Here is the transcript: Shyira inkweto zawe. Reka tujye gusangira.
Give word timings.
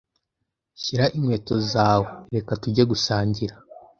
Shyira 0.81 1.05
inkweto 1.15 1.55
zawe. 1.71 2.05
Reka 2.33 2.51
tujye 2.61 2.83
gusangira. 2.91 3.55